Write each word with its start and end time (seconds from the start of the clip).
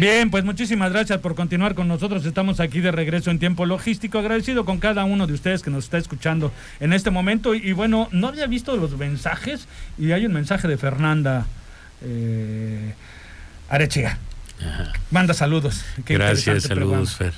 Bien, 0.00 0.30
pues 0.30 0.44
muchísimas 0.44 0.92
gracias 0.92 1.18
por 1.18 1.34
continuar 1.34 1.74
con 1.74 1.86
nosotros. 1.86 2.24
Estamos 2.24 2.58
aquí 2.58 2.80
de 2.80 2.90
regreso 2.90 3.30
en 3.30 3.38
tiempo 3.38 3.66
logístico. 3.66 4.18
Agradecido 4.18 4.64
con 4.64 4.78
cada 4.78 5.04
uno 5.04 5.26
de 5.26 5.34
ustedes 5.34 5.62
que 5.62 5.70
nos 5.70 5.84
está 5.84 5.98
escuchando 5.98 6.52
en 6.80 6.94
este 6.94 7.10
momento. 7.10 7.54
Y, 7.54 7.74
bueno, 7.74 8.08
no 8.10 8.28
había 8.28 8.46
visto 8.46 8.74
los 8.78 8.96
mensajes 8.96 9.68
y 9.98 10.12
hay 10.12 10.24
un 10.24 10.32
mensaje 10.32 10.68
de 10.68 10.78
Fernanda 10.78 11.44
eh, 12.02 12.94
Arechea. 13.68 14.16
Manda 15.10 15.34
saludos. 15.34 15.84
gracias, 16.06 16.62
saludos, 16.62 17.16
Fer. 17.16 17.34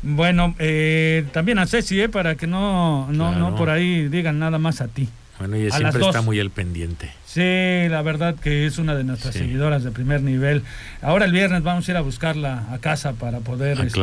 Bueno, 0.00 0.54
eh, 0.58 1.26
también 1.34 1.58
a 1.58 1.66
Ceci, 1.66 2.00
eh, 2.00 2.08
para 2.08 2.34
que 2.34 2.46
no, 2.46 3.08
no, 3.12 3.32
no 3.32 3.54
por 3.56 3.68
ahí 3.68 4.08
digan 4.08 4.38
nada 4.38 4.56
más 4.56 4.80
a 4.80 4.88
ti. 4.88 5.06
Bueno, 5.40 5.56
y 5.56 5.70
siempre 5.70 6.02
está 6.02 6.20
muy 6.20 6.38
al 6.38 6.50
pendiente. 6.50 7.10
Sí, 7.24 7.88
la 7.88 8.02
verdad 8.02 8.34
que 8.34 8.66
es 8.66 8.76
una 8.76 8.94
de 8.94 9.04
nuestras 9.04 9.34
seguidoras 9.34 9.82
de 9.82 9.90
primer 9.90 10.20
nivel. 10.20 10.64
Ahora 11.00 11.24
el 11.24 11.32
viernes 11.32 11.62
vamos 11.62 11.88
a 11.88 11.92
ir 11.92 11.96
a 11.96 12.02
buscarla 12.02 12.66
a 12.70 12.76
casa 12.76 13.14
para 13.14 13.38
poder 13.38 13.80
ah, 13.80 13.84
este, 13.84 14.02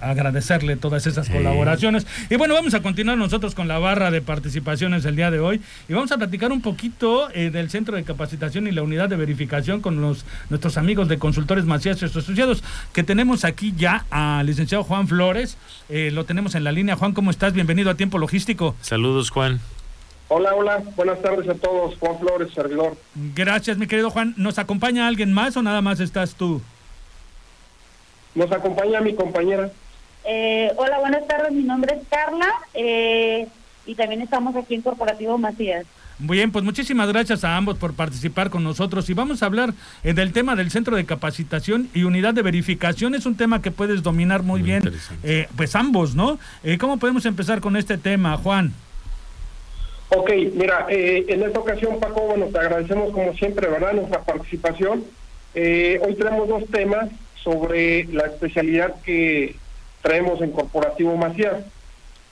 agradecerle 0.00 0.76
todas 0.76 1.06
esas 1.06 1.28
colaboraciones. 1.28 2.06
Y 2.30 2.36
bueno, 2.36 2.54
vamos 2.54 2.72
a 2.72 2.80
continuar 2.80 3.18
nosotros 3.18 3.54
con 3.54 3.68
la 3.68 3.78
barra 3.78 4.10
de 4.10 4.22
participaciones 4.22 5.04
el 5.04 5.16
día 5.16 5.30
de 5.30 5.38
hoy 5.38 5.60
y 5.86 5.92
vamos 5.92 6.12
a 6.12 6.16
platicar 6.16 6.50
un 6.50 6.62
poquito 6.62 7.28
eh, 7.34 7.50
del 7.50 7.68
Centro 7.68 7.96
de 7.96 8.02
Capacitación 8.02 8.66
y 8.66 8.70
la 8.70 8.82
Unidad 8.82 9.10
de 9.10 9.16
Verificación 9.16 9.82
con 9.82 10.00
los, 10.00 10.24
nuestros 10.48 10.78
amigos 10.78 11.08
de 11.08 11.18
Consultores 11.18 11.66
Macías 11.66 12.00
y 12.00 12.06
Asociados, 12.06 12.64
que 12.94 13.02
tenemos 13.02 13.44
aquí 13.44 13.74
ya 13.76 14.06
al 14.08 14.46
licenciado 14.46 14.82
Juan 14.84 15.08
Flores. 15.08 15.58
Eh, 15.90 16.10
lo 16.10 16.24
tenemos 16.24 16.54
en 16.54 16.64
la 16.64 16.72
línea. 16.72 16.96
Juan, 16.96 17.12
¿cómo 17.12 17.30
estás? 17.30 17.52
Bienvenido 17.52 17.90
a 17.90 17.96
Tiempo 17.96 18.16
Logístico. 18.16 18.74
Saludos, 18.80 19.28
Juan. 19.28 19.60
Hola, 20.32 20.54
hola, 20.54 20.80
buenas 20.94 21.20
tardes 21.20 21.48
a 21.48 21.54
todos. 21.54 21.96
Juan 21.98 22.20
Flores, 22.20 22.52
servidor. 22.54 22.96
Gracias, 23.34 23.76
mi 23.78 23.88
querido 23.88 24.10
Juan. 24.10 24.32
¿Nos 24.36 24.60
acompaña 24.60 25.08
alguien 25.08 25.32
más 25.32 25.56
o 25.56 25.62
nada 25.62 25.82
más 25.82 25.98
estás 25.98 26.36
tú? 26.36 26.62
Nos 28.36 28.52
acompaña 28.52 29.00
mi 29.00 29.12
compañera. 29.12 29.72
Eh, 30.24 30.70
hola, 30.76 31.00
buenas 31.00 31.26
tardes. 31.26 31.50
Mi 31.50 31.64
nombre 31.64 31.96
es 31.96 32.06
Carla 32.08 32.46
eh, 32.74 33.48
y 33.86 33.96
también 33.96 34.20
estamos 34.22 34.54
aquí 34.54 34.76
en 34.76 34.82
Corporativo 34.82 35.36
Macías. 35.36 35.84
Muy 36.20 36.36
bien, 36.36 36.52
pues 36.52 36.64
muchísimas 36.64 37.08
gracias 37.08 37.42
a 37.42 37.56
ambos 37.56 37.76
por 37.76 37.94
participar 37.94 38.50
con 38.50 38.62
nosotros 38.62 39.10
y 39.10 39.14
vamos 39.14 39.42
a 39.42 39.46
hablar 39.46 39.74
eh, 40.04 40.12
del 40.12 40.32
tema 40.32 40.54
del 40.54 40.70
Centro 40.70 40.94
de 40.94 41.06
Capacitación 41.06 41.88
y 41.92 42.04
Unidad 42.04 42.34
de 42.34 42.42
Verificación. 42.42 43.16
Es 43.16 43.26
un 43.26 43.36
tema 43.36 43.62
que 43.62 43.72
puedes 43.72 44.04
dominar 44.04 44.44
muy, 44.44 44.60
muy 44.60 44.62
bien, 44.62 44.92
pues 45.56 45.74
ambos, 45.74 46.14
¿no? 46.14 46.38
¿Cómo 46.78 46.98
podemos 46.98 47.26
empezar 47.26 47.60
con 47.60 47.74
este 47.74 47.98
tema, 47.98 48.36
Juan? 48.36 48.72
Ok, 50.12 50.28
mira, 50.54 50.86
eh, 50.88 51.24
en 51.28 51.42
esta 51.44 51.60
ocasión, 51.60 52.00
Paco, 52.00 52.22
bueno, 52.22 52.46
te 52.46 52.58
agradecemos 52.58 53.12
como 53.12 53.32
siempre, 53.34 53.68
¿verdad?, 53.68 53.92
nuestra 53.92 54.20
participación. 54.22 55.04
Eh, 55.54 56.00
hoy 56.04 56.16
tenemos 56.16 56.48
dos 56.48 56.64
temas 56.66 57.10
sobre 57.36 58.04
la 58.06 58.26
especialidad 58.26 59.00
que 59.02 59.54
traemos 60.02 60.40
en 60.40 60.50
Corporativo 60.50 61.16
Macías. 61.16 61.62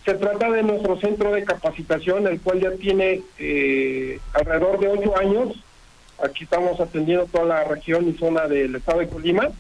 Se 0.05 0.15
trata 0.15 0.51
de 0.51 0.65
nuestro 0.65 0.99
centro 0.99 1.33
de 1.33 1.45
capacitación, 1.45 2.27
el 2.27 2.41
cual 2.41 2.61
ya 2.61 2.73
tiene 2.73 3.23
eh, 3.39 4.19
alrededor 4.33 4.81
de 4.81 4.89
ocho 4.89 5.17
años. 5.17 5.55
Aquí 6.21 6.45
estamos 6.45 6.81
atendiendo 6.81 7.27
toda 7.27 7.45
la 7.45 7.65
región 7.65 8.09
y 8.09 8.19
zona 8.19 8.49
del 8.49 8.75
estado 8.75 8.99
de 8.99 9.09
Colima. 9.09 9.51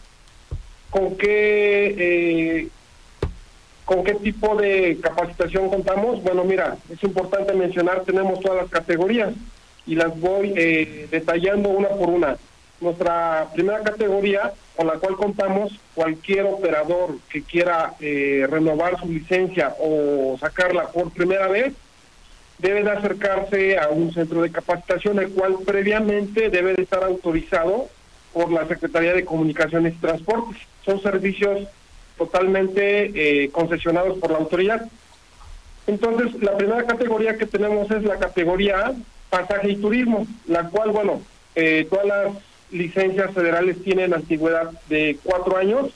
¿Con 0.90 1.16
qué 1.16 2.68
¿Con 3.88 4.04
qué 4.04 4.12
tipo 4.16 4.54
de 4.54 4.98
capacitación 5.00 5.70
contamos? 5.70 6.22
Bueno, 6.22 6.44
mira, 6.44 6.76
es 6.90 7.02
importante 7.02 7.54
mencionar, 7.54 8.02
tenemos 8.04 8.38
todas 8.40 8.58
las 8.60 8.70
categorías 8.70 9.32
y 9.86 9.94
las 9.94 10.20
voy 10.20 10.52
eh, 10.54 11.08
detallando 11.10 11.70
una 11.70 11.88
por 11.88 12.10
una. 12.10 12.36
Nuestra 12.82 13.48
primera 13.54 13.80
categoría 13.80 14.52
con 14.76 14.88
la 14.88 14.98
cual 14.98 15.16
contamos, 15.16 15.72
cualquier 15.94 16.44
operador 16.44 17.16
que 17.30 17.42
quiera 17.42 17.94
eh, 17.98 18.46
renovar 18.50 19.00
su 19.00 19.08
licencia 19.08 19.74
o 19.80 20.36
sacarla 20.38 20.88
por 20.88 21.10
primera 21.10 21.48
vez, 21.48 21.72
debe 22.58 22.82
de 22.82 22.90
acercarse 22.90 23.78
a 23.78 23.88
un 23.88 24.12
centro 24.12 24.42
de 24.42 24.52
capacitación, 24.52 25.18
el 25.18 25.30
cual 25.30 25.56
previamente 25.64 26.50
debe 26.50 26.74
de 26.74 26.82
estar 26.82 27.02
autorizado 27.02 27.88
por 28.34 28.52
la 28.52 28.68
Secretaría 28.68 29.14
de 29.14 29.24
Comunicaciones 29.24 29.94
y 29.94 29.98
Transportes. 29.98 30.60
Son 30.84 31.00
servicios 31.00 31.66
totalmente 32.18 33.44
eh, 33.44 33.50
concesionados 33.50 34.18
por 34.18 34.32
la 34.32 34.38
autoridad. 34.38 34.88
Entonces, 35.86 36.42
la 36.42 36.56
primera 36.56 36.84
categoría 36.84 37.38
que 37.38 37.46
tenemos 37.46 37.90
es 37.90 38.02
la 38.02 38.18
categoría 38.18 38.92
pasaje 39.30 39.70
y 39.70 39.76
turismo, 39.76 40.26
la 40.46 40.68
cual, 40.68 40.90
bueno, 40.90 41.22
eh, 41.54 41.86
todas 41.88 42.06
las 42.06 42.26
licencias 42.70 43.32
federales 43.32 43.82
tienen 43.82 44.12
antigüedad 44.12 44.70
de 44.88 45.18
cuatro 45.22 45.56
años, 45.56 45.90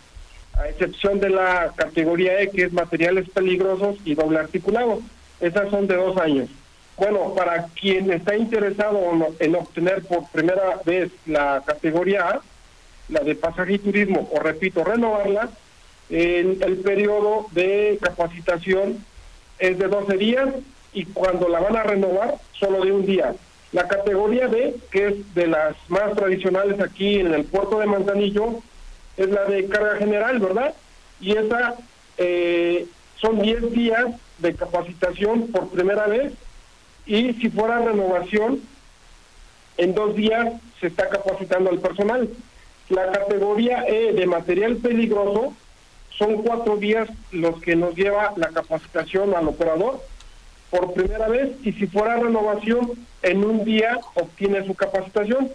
a 0.54 0.68
excepción 0.68 1.20
de 1.20 1.30
la 1.30 1.72
categoría 1.76 2.40
E, 2.40 2.50
que 2.50 2.64
es 2.64 2.72
materiales 2.72 3.28
peligrosos 3.30 3.96
y 4.04 4.14
doble 4.14 4.38
articulado. 4.38 5.00
Esas 5.40 5.70
son 5.70 5.86
de 5.86 5.96
dos 5.96 6.16
años. 6.16 6.48
Bueno, 6.96 7.34
para 7.34 7.66
quien 7.68 8.12
está 8.12 8.36
interesado 8.36 9.00
en 9.40 9.54
obtener 9.54 10.02
por 10.02 10.28
primera 10.30 10.80
vez 10.84 11.10
la 11.26 11.62
categoría 11.66 12.28
A, 12.28 12.40
la 13.08 13.20
de 13.20 13.34
pasaje 13.34 13.74
y 13.74 13.78
turismo, 13.78 14.28
o 14.32 14.38
repito, 14.38 14.84
renovarla, 14.84 15.50
el, 16.12 16.76
periodo 16.84 17.46
de 17.52 17.98
capacitación 18.00 19.04
es 19.58 19.78
de 19.78 19.88
12 19.88 20.16
días 20.18 20.48
y 20.92 21.06
cuando 21.06 21.48
la 21.48 21.60
van 21.60 21.76
a 21.76 21.82
renovar, 21.84 22.34
solo 22.52 22.84
de 22.84 22.92
un 22.92 23.06
día. 23.06 23.34
La 23.72 23.88
categoría 23.88 24.46
B, 24.46 24.76
que 24.90 25.08
es 25.08 25.34
de 25.34 25.46
las 25.46 25.74
más 25.88 26.14
tradicionales 26.14 26.78
aquí 26.80 27.20
en 27.20 27.32
el 27.32 27.44
puerto 27.44 27.78
de 27.78 27.86
Manzanillo, 27.86 28.60
es 29.16 29.30
la 29.30 29.44
de 29.44 29.66
carga 29.66 29.96
general, 29.96 30.38
¿verdad? 30.38 30.74
Y 31.20 31.32
esa 31.32 31.76
eh, 32.18 32.86
son 33.16 33.40
10 33.40 33.72
días 33.72 34.06
de 34.38 34.54
capacitación 34.54 35.48
por 35.48 35.68
primera 35.68 36.06
vez 36.06 36.32
y 37.06 37.32
si 37.34 37.48
fuera 37.48 37.78
renovación, 37.78 38.60
en 39.78 39.94
dos 39.94 40.14
días 40.14 40.52
se 40.80 40.88
está 40.88 41.08
capacitando 41.08 41.70
al 41.70 41.78
personal. 41.78 42.28
La 42.90 43.10
categoría 43.10 43.84
E 43.88 44.12
de 44.12 44.26
material 44.26 44.76
peligroso 44.76 45.54
son 46.22 46.42
cuatro 46.42 46.76
días 46.76 47.08
los 47.32 47.60
que 47.60 47.74
nos 47.74 47.96
lleva 47.96 48.32
la 48.36 48.48
capacitación 48.48 49.34
al 49.34 49.48
operador 49.48 50.00
por 50.70 50.92
primera 50.94 51.28
vez 51.28 51.50
y 51.64 51.72
si 51.72 51.88
fuera 51.88 52.16
renovación, 52.16 52.92
en 53.22 53.44
un 53.44 53.64
día 53.64 53.98
obtiene 54.14 54.64
su 54.64 54.74
capacitación. 54.74 55.50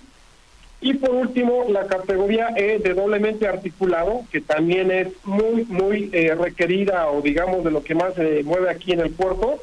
Y 0.82 0.94
por 0.96 1.12
último, 1.12 1.66
la 1.70 1.88
categoría 1.88 2.50
E 2.56 2.80
de 2.80 2.94
doblemente 2.94 3.48
articulado, 3.48 4.26
que 4.30 4.42
también 4.42 4.92
es 4.92 5.08
muy, 5.24 5.64
muy 5.66 6.10
eh, 6.12 6.36
requerida 6.36 7.10
o 7.10 7.22
digamos 7.22 7.64
de 7.64 7.72
lo 7.72 7.82
que 7.82 7.96
más 7.96 8.14
se 8.14 8.44
mueve 8.44 8.70
aquí 8.70 8.92
en 8.92 9.00
el 9.00 9.12
puerto, 9.12 9.60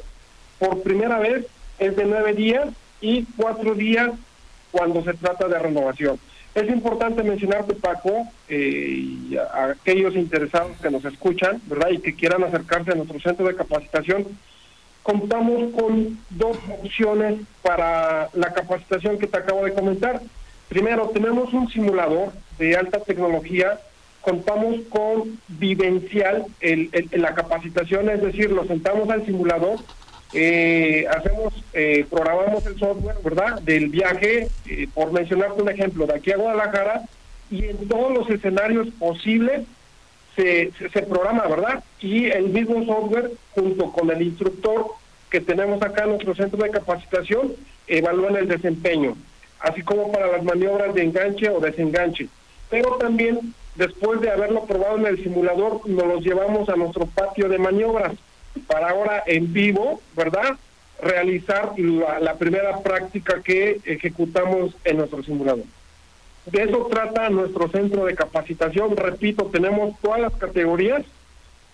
por 0.57 0.81
primera 0.81 1.19
vez 1.19 1.45
es 1.77 1.95
de 1.95 2.05
nueve 2.05 2.33
días 2.33 2.67
y 2.99 3.25
cuatro 3.37 3.75
días 3.75 4.11
cuando 4.71 5.03
se 5.03 5.13
trata 5.13 5.47
de 5.47 5.59
renovación. 5.59 6.19
Es 6.55 6.69
importante 6.69 7.21
mencionarte, 7.21 7.75
Paco, 7.75 8.29
eh, 8.47 9.27
y 9.29 9.35
a, 9.35 9.71
aquellos 9.71 10.15
interesados 10.15 10.77
que 10.81 10.89
nos 10.89 11.03
escuchan, 11.03 11.61
¿verdad? 11.67 11.89
Y 11.89 11.99
que 11.99 12.15
quieran 12.15 12.45
acercarse 12.45 12.91
a 12.91 12.95
nuestro 12.95 13.19
centro 13.19 13.45
de 13.45 13.57
capacitación, 13.57 14.25
contamos 15.03 15.73
con 15.73 16.17
dos 16.29 16.57
opciones 16.81 17.41
para 17.61 18.29
la 18.33 18.53
capacitación 18.53 19.19
que 19.19 19.27
te 19.27 19.37
acabo 19.37 19.65
de 19.65 19.73
comentar. 19.73 20.21
Primero, 20.69 21.09
tenemos 21.09 21.53
un 21.53 21.69
simulador 21.69 22.31
de 22.57 22.77
alta 22.77 23.01
tecnología, 23.01 23.77
contamos 24.21 24.77
con 24.87 25.37
vivencial 25.49 26.45
en 26.61 26.89
la 27.21 27.35
capacitación, 27.35 28.09
es 28.09 28.21
decir, 28.21 28.49
lo 28.49 28.65
sentamos 28.65 29.09
al 29.09 29.25
simulador 29.25 29.79
eh, 30.37 31.05
hacemos, 31.09 31.53
eh, 31.75 32.05
programamos 32.09 32.65
el 32.65 32.79
software, 32.79 33.17
¿verdad? 33.21 33.59
Del 33.61 33.89
viaje, 33.89 34.47
eh, 34.65 34.87
por 34.93 35.11
mencionarte 35.11 35.61
un 35.61 35.69
ejemplo, 35.69 36.07
de 36.07 36.15
aquí 36.15 36.31
a 36.31 36.37
Guadalajara, 36.37 37.01
y 37.51 37.65
en 37.65 37.87
todos 37.89 38.13
los 38.13 38.29
escenarios 38.29 38.87
posibles 38.97 39.63
se, 40.37 40.71
se, 40.93 41.01
programa, 41.03 41.45
¿verdad? 41.47 41.83
Y 41.99 42.27
el 42.27 42.45
mismo 42.45 42.85
software, 42.85 43.31
junto 43.53 43.91
con 43.91 44.09
el 44.09 44.21
instructor 44.21 44.85
que 45.29 45.41
tenemos 45.41 45.81
acá 45.81 46.03
en 46.03 46.11
nuestro 46.11 46.33
centro 46.33 46.63
de 46.63 46.71
capacitación, 46.71 47.53
evalúan 47.87 48.37
el 48.37 48.47
desempeño, 48.47 49.17
así 49.59 49.81
como 49.81 50.13
para 50.13 50.27
las 50.27 50.43
maniobras 50.43 50.93
de 50.93 51.03
enganche 51.03 51.49
o 51.49 51.59
desenganche. 51.59 52.29
Pero 52.69 52.95
también, 52.95 53.53
después 53.75 54.21
de 54.21 54.31
haberlo 54.31 54.63
probado 54.63 54.97
en 54.97 55.07
el 55.07 55.21
simulador, 55.21 55.87
nos 55.89 56.07
los 56.07 56.23
llevamos 56.23 56.69
a 56.69 56.77
nuestro 56.77 57.05
patio 57.05 57.49
de 57.49 57.57
maniobras 57.57 58.13
para 58.65 58.91
ahora 58.91 59.23
en 59.27 59.51
vivo, 59.51 59.99
¿verdad? 60.15 60.55
Realizar 61.01 61.73
la, 61.77 62.35
primera 62.35 62.79
práctica 62.79 63.41
que 63.41 63.79
ejecutamos 63.85 64.75
en 64.83 64.97
nuestro 64.97 65.23
simulador. 65.23 65.65
De 66.45 66.63
eso 66.63 66.87
trata 66.91 67.29
nuestro 67.29 67.67
centro 67.69 68.05
de 68.05 68.15
capacitación. 68.15 68.95
Repito, 68.95 69.45
tenemos 69.45 69.99
todas 70.01 70.21
las 70.21 70.33
categorías 70.33 71.03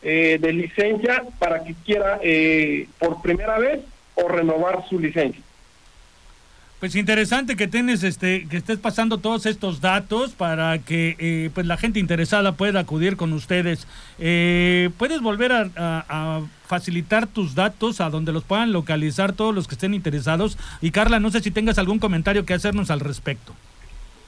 eh, 0.01 0.37
de 0.41 0.53
licencia 0.53 1.23
para 1.39 1.63
que 1.63 1.75
quiera 1.85 2.19
eh, 2.23 2.87
por 2.97 3.21
primera 3.21 3.59
vez 3.59 3.81
o 4.15 4.27
renovar 4.27 4.87
su 4.89 4.97
licencia. 4.97 5.41
Pues 6.81 6.95
interesante 6.95 7.55
que 7.55 7.67
tienes 7.67 8.01
este 8.01 8.47
que 8.49 8.57
estés 8.57 8.79
pasando 8.79 9.19
todos 9.19 9.45
estos 9.45 9.81
datos 9.81 10.31
para 10.31 10.79
que 10.79 11.15
eh, 11.19 11.51
pues 11.53 11.67
la 11.67 11.77
gente 11.77 11.99
interesada 11.99 12.53
pueda 12.53 12.79
acudir 12.79 13.17
con 13.17 13.33
ustedes. 13.33 13.85
Eh, 14.17 14.89
puedes 14.97 15.21
volver 15.21 15.51
a, 15.51 16.41
facilitar 16.65 17.27
tus 17.27 17.53
datos 17.53 18.01
a 18.01 18.09
donde 18.09 18.31
los 18.31 18.45
puedan 18.45 18.71
localizar 18.71 19.33
todos 19.33 19.53
los 19.53 19.67
que 19.67 19.75
estén 19.75 19.93
interesados. 19.93 20.57
Y 20.81 20.89
Carla, 20.89 21.19
no 21.19 21.29
sé 21.29 21.41
si 21.41 21.51
tengas 21.51 21.77
algún 21.77 21.99
comentario 21.99 22.47
que 22.47 22.55
hacernos 22.55 22.89
al 22.89 23.01
respecto. 23.01 23.53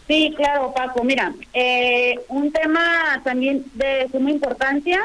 Sí, 0.07 0.31
claro, 0.37 0.73
Paco. 0.75 1.03
Mira, 1.03 1.33
eh, 1.55 2.19
un 2.27 2.51
tema 2.51 3.19
también 3.23 3.65
de 3.73 4.09
suma 4.11 4.29
importancia. 4.29 4.99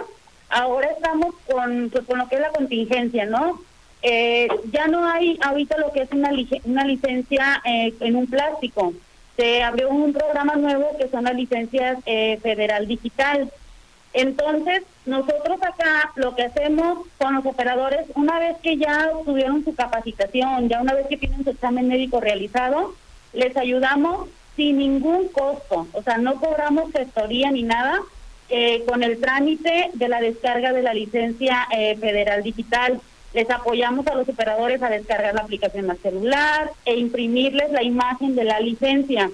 Ahora 0.51 0.89
estamos 0.89 1.35
con, 1.51 1.89
pues, 1.91 2.05
con 2.05 2.19
lo 2.19 2.29
que 2.29 2.35
es 2.35 2.43
la 2.43 2.51
contingencia, 2.51 3.25
¿no? 3.25 3.59
Eh, 4.03 4.49
ya 4.73 4.87
no 4.87 5.05
hay 5.07 5.39
ahorita 5.43 5.77
lo 5.79 5.93
que 5.93 6.03
es 6.03 6.13
una, 6.13 6.31
una 6.65 6.85
licencia 6.85 7.61
eh, 7.65 7.93
en 8.01 8.17
un 8.17 8.27
plástico. 8.27 8.93
Se 9.37 9.63
abrió 9.63 9.91
un 9.91 10.13
programa 10.13 10.57
nuevo 10.57 10.97
que 10.99 11.09
son 11.09 11.25
las 11.25 11.35
licencias 11.35 11.99
eh, 12.07 12.39
federal 12.43 12.87
digital. 12.87 13.51
Entonces, 14.13 14.83
nosotros 15.05 15.63
acá 15.63 16.13
lo 16.17 16.35
que 16.35 16.45
hacemos 16.45 17.07
con 17.19 17.35
los 17.35 17.47
operadores, 17.47 18.07
una 18.15 18.39
vez 18.39 18.57
que 18.63 18.77
ya 18.77 19.11
tuvieron 19.25 19.65
su 19.65 19.75
capacitación, 19.75 20.69
ya 20.69 20.81
una 20.81 20.95
vez 20.95 21.07
que 21.09 21.19
tienen 21.19 21.45
su 21.45 21.51
examen 21.51 21.89
médico 21.89 22.21
realizado, 22.21 22.95
les 23.33 23.57
ayudamos 23.57 24.29
sin 24.57 24.79
ningún 24.79 25.29
costo, 25.29 25.87
o 25.93 26.03
sea, 26.03 26.19
no 26.19 26.41
cobramos 26.41 26.91
gestoría 26.91 27.53
ni 27.53 27.63
nada, 27.63 28.01
eh, 28.49 28.83
con 28.89 29.05
el 29.05 29.21
trámite 29.21 29.91
de 29.93 30.09
la 30.09 30.21
descarga 30.21 30.73
de 30.73 30.83
la 30.83 30.95
licencia 30.95 31.69
federal 32.01 32.43
digital. 32.43 33.01
Les 33.35 33.49
apoyamos 33.51 34.07
a 34.07 34.15
los 34.15 34.29
operadores 34.29 34.83
a 34.83 34.89
descargar 34.89 35.35
la 35.35 35.43
aplicación 35.43 35.91
al 35.91 35.99
celular 35.99 36.71
e 36.85 36.97
imprimirles 36.97 37.71
la 37.71 37.83
imagen 37.83 38.35
de 38.35 38.45
la 38.45 38.61
licencia. 38.61 39.31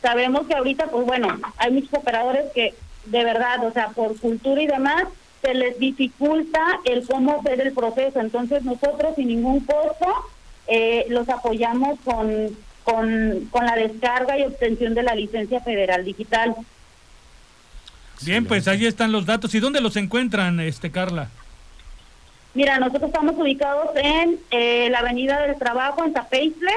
Sabemos 0.00 0.46
que 0.46 0.54
ahorita, 0.54 0.86
pues 0.86 1.06
bueno, 1.06 1.40
hay 1.58 1.70
muchos 1.70 1.94
operadores 1.94 2.46
que 2.52 2.74
de 3.06 3.24
verdad, 3.24 3.64
o 3.64 3.72
sea, 3.72 3.88
por 3.90 4.18
cultura 4.18 4.60
y 4.62 4.66
demás, 4.66 5.04
se 5.42 5.54
les 5.54 5.78
dificulta 5.78 6.60
el 6.84 7.06
cómo 7.06 7.40
hacer 7.40 7.60
el 7.60 7.72
proceso. 7.72 8.20
Entonces 8.20 8.64
nosotros 8.64 9.14
sin 9.16 9.28
ningún 9.28 9.60
costo 9.60 10.06
eh, 10.66 11.06
los 11.08 11.28
apoyamos 11.28 11.98
con, 12.04 12.56
con, 12.84 13.48
con 13.50 13.66
la 13.66 13.76
descarga 13.76 14.38
y 14.38 14.42
obtención 14.42 14.94
de 14.94 15.02
la 15.02 15.14
licencia 15.14 15.60
federal 15.60 16.04
digital. 16.04 16.54
Bien, 18.22 18.44
pues 18.44 18.68
ahí 18.68 18.86
están 18.86 19.10
los 19.10 19.26
datos. 19.26 19.54
¿Y 19.54 19.60
dónde 19.60 19.80
los 19.80 19.96
encuentran, 19.96 20.60
este 20.60 20.90
Carla? 20.90 21.28
Mira, 22.54 22.78
nosotros 22.78 23.04
estamos 23.04 23.36
ubicados 23.38 23.88
en 23.96 24.38
eh, 24.50 24.90
la 24.90 24.98
Avenida 24.98 25.40
del 25.40 25.56
Trabajo, 25.56 26.04
en 26.04 26.12
Zapeisle, 26.12 26.72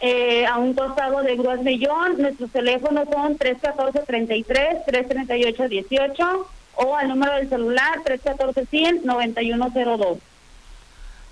eh, 0.00 0.46
a 0.46 0.56
un 0.56 0.72
costado 0.72 1.22
de 1.22 1.36
Grúas 1.36 1.60
Millón. 1.60 2.16
Nuestros 2.18 2.50
teléfonos 2.50 3.06
son 3.12 3.38
314-33, 3.38 4.84
338-18 4.86 6.46
o 6.76 6.96
al 6.96 7.08
número 7.08 7.34
del 7.34 7.48
celular 7.48 7.98
314-100-9102. 8.04 10.18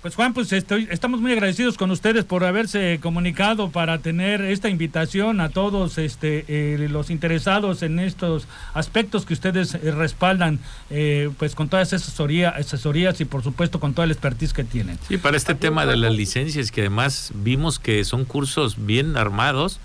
Pues 0.01 0.13
Juan, 0.13 0.33
pues 0.35 0.53
estoy, 0.53 0.87
estamos 0.91 1.21
muy 1.21 1.31
agradecidos 1.31 1.75
con 1.75 1.89
ustedes 1.89 2.23
por 2.23 2.45
haberse 2.45 2.99
comunicado 3.01 3.71
para 3.71 3.97
tener 3.97 4.41
esta 4.41 4.69
invitación 4.69 5.41
a 5.41 5.49
todos 5.49 5.97
este, 5.97 6.45
eh, 6.47 6.87
los 6.87 7.09
interesados 7.09 7.81
en 7.81 7.97
estos 7.97 8.47
aspectos 8.75 9.25
que 9.25 9.33
ustedes 9.33 9.73
eh, 9.73 9.91
respaldan, 9.91 10.59
eh, 10.91 11.31
pues 11.39 11.55
con 11.55 11.67
todas 11.67 11.87
esas 11.87 12.09
asesoría, 12.09 12.49
asesorías 12.49 13.19
y 13.21 13.25
por 13.25 13.41
supuesto 13.41 13.79
con 13.79 13.95
toda 13.95 14.05
la 14.05 14.13
expertise 14.13 14.53
que 14.53 14.63
tienen. 14.63 14.99
Sí, 15.07 15.17
para 15.17 15.35
este 15.35 15.55
tema 15.55 15.87
de 15.87 15.97
las 15.97 16.13
licencias, 16.13 16.71
que 16.71 16.81
además 16.81 17.31
vimos 17.33 17.79
que 17.79 18.05
son 18.05 18.25
cursos 18.25 18.85
bien 18.85 19.17
armados, 19.17 19.79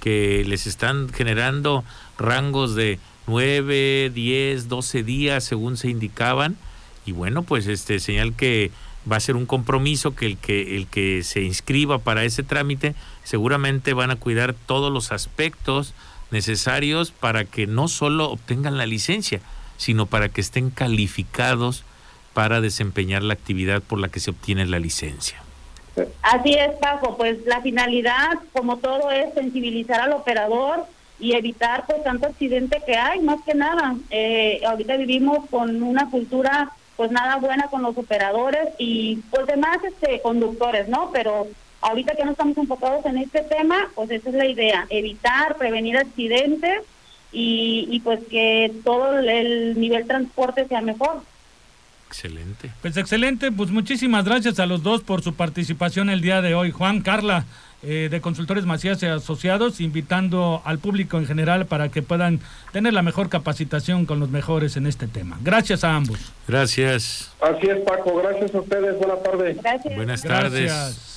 que 0.00 0.44
les 0.48 0.66
están 0.66 1.10
generando 1.10 1.84
rangos 2.18 2.74
de 2.74 2.98
9, 3.28 4.10
10, 4.12 4.68
12 4.68 5.02
días 5.04 5.44
según 5.44 5.76
se 5.76 5.90
indicaban. 5.90 6.56
Y 7.06 7.12
bueno, 7.12 7.42
pues 7.42 7.66
este 7.66 8.00
señal 8.00 8.34
que 8.34 8.72
va 9.10 9.16
a 9.16 9.20
ser 9.20 9.36
un 9.36 9.46
compromiso 9.46 10.14
que 10.14 10.26
el 10.26 10.38
que 10.38 10.76
el 10.76 10.86
que 10.86 11.22
se 11.22 11.42
inscriba 11.42 11.98
para 11.98 12.24
ese 12.24 12.42
trámite 12.42 12.94
seguramente 13.22 13.92
van 13.92 14.10
a 14.10 14.16
cuidar 14.16 14.54
todos 14.54 14.92
los 14.92 15.12
aspectos 15.12 15.94
necesarios 16.30 17.10
para 17.10 17.44
que 17.44 17.66
no 17.66 17.88
solo 17.88 18.30
obtengan 18.30 18.78
la 18.78 18.86
licencia, 18.86 19.40
sino 19.76 20.06
para 20.06 20.28
que 20.28 20.40
estén 20.40 20.70
calificados 20.70 21.84
para 22.32 22.60
desempeñar 22.60 23.22
la 23.22 23.34
actividad 23.34 23.82
por 23.82 24.00
la 24.00 24.08
que 24.08 24.20
se 24.20 24.30
obtiene 24.30 24.66
la 24.66 24.78
licencia. 24.78 25.40
Así 26.22 26.54
es, 26.54 26.72
Paco, 26.80 27.16
pues 27.16 27.46
la 27.46 27.60
finalidad, 27.60 28.32
como 28.52 28.78
todo, 28.78 29.12
es 29.12 29.32
sensibilizar 29.34 30.00
al 30.00 30.12
operador 30.12 30.86
y 31.20 31.34
evitar 31.34 31.86
pues 31.86 32.02
tanto 32.02 32.26
accidente 32.26 32.82
que 32.84 32.96
hay, 32.96 33.20
más 33.20 33.40
que 33.46 33.54
nada. 33.54 33.94
Eh, 34.10 34.60
ahorita 34.66 34.96
vivimos 34.96 35.48
con 35.48 35.82
una 35.82 36.10
cultura 36.10 36.72
pues 36.96 37.10
nada 37.10 37.36
buena 37.36 37.68
con 37.68 37.82
los 37.82 37.96
operadores 37.96 38.68
y 38.78 39.16
pues 39.30 39.46
demás 39.46 39.78
este 39.84 40.20
conductores, 40.20 40.88
¿no? 40.88 41.10
Pero 41.12 41.48
ahorita 41.80 42.14
que 42.14 42.24
no 42.24 42.32
estamos 42.32 42.56
enfocados 42.56 43.04
en 43.06 43.18
este 43.18 43.42
tema, 43.42 43.90
pues 43.94 44.10
esa 44.10 44.28
es 44.28 44.34
la 44.34 44.46
idea, 44.46 44.86
evitar, 44.90 45.56
prevenir 45.56 45.96
accidentes 45.96 46.82
y, 47.32 47.86
y 47.90 48.00
pues 48.00 48.20
que 48.30 48.72
todo 48.84 49.18
el 49.18 49.78
nivel 49.78 50.06
transporte 50.06 50.66
sea 50.68 50.80
mejor. 50.80 51.22
Excelente. 52.14 52.70
Pues 52.80 52.96
excelente, 52.96 53.50
pues 53.50 53.70
muchísimas 53.70 54.24
gracias 54.24 54.60
a 54.60 54.66
los 54.66 54.84
dos 54.84 55.02
por 55.02 55.22
su 55.22 55.34
participación 55.34 56.10
el 56.10 56.20
día 56.20 56.42
de 56.42 56.54
hoy. 56.54 56.70
Juan, 56.70 57.00
Carla, 57.00 57.44
eh, 57.82 58.08
de 58.08 58.20
Consultores 58.20 58.64
Macías 58.66 59.02
y 59.02 59.06
Asociados, 59.06 59.80
invitando 59.80 60.62
al 60.64 60.78
público 60.78 61.18
en 61.18 61.26
general 61.26 61.66
para 61.66 61.88
que 61.88 62.02
puedan 62.02 62.38
tener 62.72 62.92
la 62.92 63.02
mejor 63.02 63.28
capacitación 63.30 64.06
con 64.06 64.20
los 64.20 64.30
mejores 64.30 64.76
en 64.76 64.86
este 64.86 65.08
tema. 65.08 65.38
Gracias 65.42 65.82
a 65.82 65.96
ambos. 65.96 66.32
Gracias. 66.46 67.32
Así 67.40 67.66
es, 67.66 67.78
Paco. 67.80 68.14
Gracias 68.22 68.54
a 68.54 68.60
ustedes. 68.60 68.96
Buenas 68.96 69.22
tardes. 69.24 69.60
Gracias. 69.60 69.96
Buenas 69.96 70.22
tardes. 70.22 71.14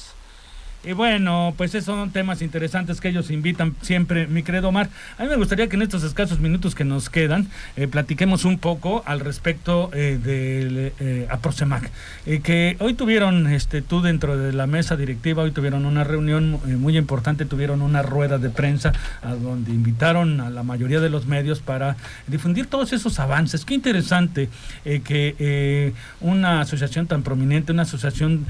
Y 0.88 0.94
bueno, 0.94 1.53
pues 1.57 1.75
esos 1.75 1.85
son 1.85 2.11
temas 2.11 2.41
interesantes 2.41 3.01
que 3.01 3.09
ellos 3.09 3.30
invitan 3.30 3.75
siempre, 3.81 4.25
mi 4.25 4.42
querido 4.42 4.69
Omar. 4.69 4.89
A 5.18 5.23
mí 5.23 5.30
me 5.30 5.35
gustaría 5.35 5.68
que 5.68 5.75
en 5.75 5.81
estos 5.81 6.04
escasos 6.04 6.39
minutos 6.39 6.75
que 6.75 6.85
nos 6.85 7.09
quedan, 7.09 7.47
eh, 7.75 7.87
platiquemos 7.87 8.45
un 8.45 8.57
poco 8.57 9.04
al 9.06 9.19
respecto 9.19 9.89
eh, 9.94 10.18
del 10.23 10.76
eh, 10.99 11.27
Aproxemac. 11.29 11.89
Eh, 12.25 12.41
que 12.41 12.77
hoy 12.79 12.94
tuvieron, 12.94 13.47
este, 13.47 13.81
tú 13.81 14.01
dentro 14.01 14.37
de 14.37 14.53
la 14.53 14.67
mesa 14.67 14.95
directiva, 14.95 15.44
hoy 15.44 15.51
tuvieron 15.51 15.85
una 15.85 16.03
reunión 16.03 16.59
muy 16.79 16.97
importante, 16.97 17.45
tuvieron 17.45 17.81
una 17.81 18.01
rueda 18.01 18.37
de 18.37 18.49
prensa 18.49 18.94
a 19.21 19.33
donde 19.35 19.71
invitaron 19.71 20.41
a 20.41 20.49
la 20.49 20.63
mayoría 20.63 20.99
de 20.99 21.09
los 21.09 21.25
medios 21.25 21.59
para 21.59 21.95
difundir 22.27 22.67
todos 22.67 22.94
esos 22.94 23.19
avances. 23.19 23.65
Qué 23.65 23.73
interesante 23.73 24.49
que 24.83 25.94
una 26.21 26.61
asociación 26.61 27.07
tan 27.07 27.23
prominente, 27.23 27.71
una 27.71 27.83
asociación 27.83 28.45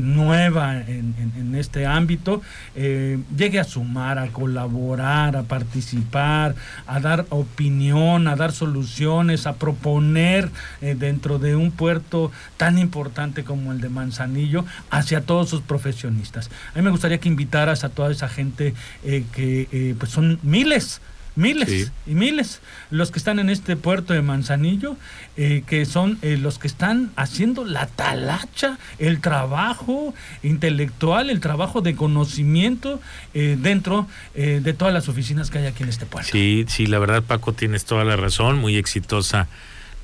nueva 0.00 0.80
en, 0.80 1.14
en, 1.36 1.54
este 1.54 1.86
ámbito, 1.86 2.42
eh, 2.74 3.18
llegue 3.36 3.60
a 3.60 3.64
sumar, 3.64 4.18
a 4.18 4.28
colaborar, 4.28 5.36
a 5.36 5.42
participar, 5.42 6.54
a 6.86 7.00
dar 7.00 7.26
opinión, 7.30 8.28
a 8.28 8.36
dar 8.36 8.52
soluciones, 8.52 9.46
a 9.46 9.54
proponer 9.54 10.50
eh, 10.80 10.96
dentro 10.98 11.38
de 11.38 11.56
un 11.56 11.61
puerto 11.70 12.32
tan 12.56 12.78
importante 12.78 13.44
como 13.44 13.72
el 13.72 13.80
de 13.80 13.88
Manzanillo 13.88 14.64
hacia 14.90 15.22
todos 15.22 15.48
sus 15.48 15.60
profesionistas. 15.60 16.50
A 16.74 16.78
mí 16.78 16.82
me 16.82 16.90
gustaría 16.90 17.18
que 17.18 17.28
invitaras 17.28 17.84
a 17.84 17.88
toda 17.88 18.10
esa 18.10 18.28
gente 18.28 18.74
eh, 19.04 19.24
que 19.32 19.94
pues 19.98 20.10
son 20.10 20.38
miles 20.42 21.00
miles 21.34 21.90
y 22.06 22.14
miles 22.14 22.60
los 22.90 23.10
que 23.10 23.18
están 23.18 23.38
en 23.38 23.50
este 23.50 23.76
puerto 23.76 24.12
de 24.12 24.22
Manzanillo, 24.22 24.96
eh, 25.36 25.62
que 25.66 25.86
son 25.86 26.18
eh, 26.22 26.36
los 26.36 26.58
que 26.58 26.66
están 26.66 27.10
haciendo 27.16 27.64
la 27.64 27.86
talacha, 27.86 28.78
el 28.98 29.20
trabajo 29.20 30.14
intelectual, 30.42 31.30
el 31.30 31.40
trabajo 31.40 31.80
de 31.80 31.94
conocimiento 31.94 33.00
eh, 33.34 33.56
dentro 33.58 34.06
de 34.34 34.72
todas 34.72 34.92
las 34.92 35.08
oficinas 35.08 35.50
que 35.50 35.58
hay 35.58 35.66
aquí 35.66 35.82
en 35.82 35.88
este 35.88 36.06
puerto. 36.06 36.30
Sí, 36.32 36.64
sí, 36.68 36.86
la 36.86 36.98
verdad 36.98 37.22
Paco 37.22 37.52
tienes 37.52 37.84
toda 37.84 38.04
la 38.04 38.16
razón, 38.16 38.58
muy 38.58 38.76
exitosa 38.76 39.48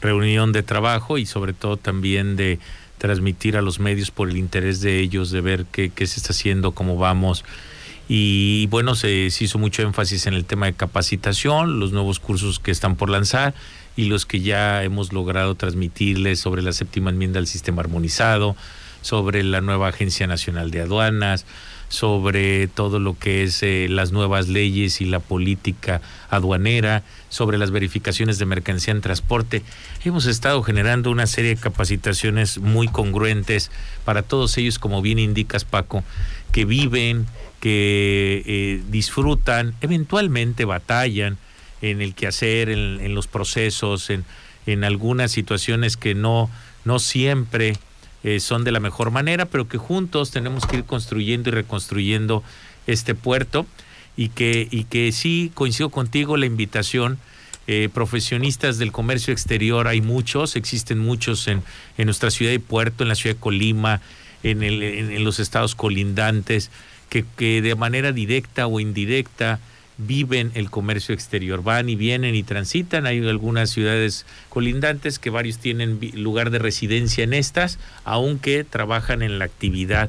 reunión 0.00 0.52
de 0.52 0.62
trabajo 0.62 1.18
y 1.18 1.26
sobre 1.26 1.52
todo 1.52 1.76
también 1.76 2.36
de 2.36 2.58
transmitir 2.98 3.56
a 3.56 3.62
los 3.62 3.78
medios 3.78 4.10
por 4.10 4.28
el 4.28 4.36
interés 4.36 4.80
de 4.80 5.00
ellos, 5.00 5.30
de 5.30 5.40
ver 5.40 5.66
qué, 5.70 5.90
qué 5.90 6.06
se 6.06 6.20
está 6.20 6.32
haciendo, 6.32 6.72
cómo 6.72 6.96
vamos. 6.96 7.44
Y 8.08 8.66
bueno, 8.68 8.94
se, 8.94 9.26
hizo 9.26 9.58
mucho 9.58 9.82
énfasis 9.82 10.26
en 10.26 10.34
el 10.34 10.46
tema 10.46 10.66
de 10.66 10.72
capacitación, 10.72 11.78
los 11.78 11.92
nuevos 11.92 12.18
cursos 12.18 12.58
que 12.58 12.70
están 12.70 12.96
por 12.96 13.10
lanzar 13.10 13.54
y 13.96 14.06
los 14.06 14.24
que 14.24 14.40
ya 14.40 14.82
hemos 14.82 15.12
logrado 15.12 15.54
transmitirles 15.54 16.40
sobre 16.40 16.62
la 16.62 16.72
séptima 16.72 17.10
enmienda 17.10 17.38
del 17.38 17.46
sistema 17.46 17.82
armonizado, 17.82 18.56
sobre 19.02 19.42
la 19.42 19.60
nueva 19.60 19.88
Agencia 19.88 20.26
Nacional 20.26 20.70
de 20.70 20.80
Aduanas, 20.80 21.44
sobre 21.88 22.68
todo 22.68 22.98
lo 22.98 23.18
que 23.18 23.42
es 23.42 23.62
eh, 23.62 23.86
las 23.88 24.12
nuevas 24.12 24.48
leyes 24.48 25.00
y 25.00 25.04
la 25.04 25.20
política 25.20 26.00
aduanera, 26.30 27.02
sobre 27.30 27.58
las 27.58 27.70
verificaciones 27.70 28.38
de 28.38 28.46
mercancía 28.46 28.92
en 28.92 29.00
transporte. 29.00 29.62
Hemos 30.04 30.26
estado 30.26 30.62
generando 30.62 31.10
una 31.10 31.26
serie 31.26 31.54
de 31.54 31.60
capacitaciones 31.60 32.58
muy 32.58 32.88
congruentes 32.88 33.70
para 34.04 34.22
todos 34.22 34.56
ellos, 34.58 34.78
como 34.78 35.02
bien 35.02 35.18
indicas 35.18 35.64
Paco, 35.64 36.04
que 36.52 36.64
viven, 36.64 37.26
que 37.60 38.42
eh, 38.46 38.82
disfrutan, 38.88 39.74
eventualmente 39.80 40.64
batallan 40.64 41.38
en 41.80 42.00
el 42.00 42.14
quehacer, 42.14 42.70
en, 42.70 43.00
en 43.00 43.14
los 43.14 43.26
procesos, 43.26 44.10
en, 44.10 44.24
en 44.66 44.84
algunas 44.84 45.30
situaciones 45.32 45.96
que 45.96 46.14
no, 46.14 46.50
no 46.84 46.98
siempre 46.98 47.76
eh, 48.24 48.40
son 48.40 48.64
de 48.64 48.72
la 48.72 48.80
mejor 48.80 49.10
manera, 49.10 49.46
pero 49.46 49.68
que 49.68 49.78
juntos 49.78 50.30
tenemos 50.30 50.66
que 50.66 50.78
ir 50.78 50.84
construyendo 50.84 51.50
y 51.50 51.52
reconstruyendo 51.52 52.42
este 52.86 53.14
puerto 53.14 53.66
y 54.16 54.30
que, 54.30 54.66
y 54.70 54.84
que 54.84 55.12
sí 55.12 55.52
coincido 55.54 55.90
contigo 55.90 56.36
la 56.36 56.46
invitación. 56.46 57.18
Eh, 57.70 57.90
profesionistas 57.92 58.78
del 58.78 58.92
comercio 58.92 59.32
exterior 59.32 59.88
hay 59.88 60.00
muchos, 60.00 60.56
existen 60.56 60.98
muchos 60.98 61.46
en, 61.48 61.62
en 61.98 62.06
nuestra 62.06 62.30
ciudad 62.30 62.52
y 62.52 62.58
puerto, 62.58 63.04
en 63.04 63.08
la 63.08 63.14
ciudad 63.14 63.36
de 63.36 63.40
Colima, 63.40 64.00
en, 64.42 64.62
en, 64.62 65.22
los 65.22 65.38
estados 65.38 65.74
colindantes, 65.74 66.70
que, 67.10 67.24
que 67.36 67.60
de 67.60 67.74
manera 67.74 68.12
directa 68.12 68.66
o 68.66 68.80
indirecta 68.80 69.60
viven 69.98 70.52
el 70.54 70.70
comercio 70.70 71.14
exterior, 71.14 71.62
van 71.62 71.88
y 71.88 71.96
vienen 71.96 72.34
y 72.34 72.44
transitan. 72.44 73.06
Hay 73.06 73.26
algunas 73.28 73.70
ciudades 73.70 74.24
colindantes 74.48 75.18
que 75.18 75.30
varios 75.30 75.58
tienen 75.58 75.98
lugar 76.14 76.50
de 76.50 76.60
residencia 76.60 77.24
en 77.24 77.34
estas, 77.34 77.78
aunque 78.04 78.64
trabajan 78.64 79.22
en 79.22 79.38
la 79.38 79.44
actividad 79.44 80.08